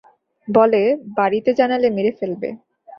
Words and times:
বলে, 0.47 0.81
বাড়িতে 1.17 1.49
জানালে 1.59 1.87
মেরে 1.89 2.11
ফেলবে। 2.19 2.49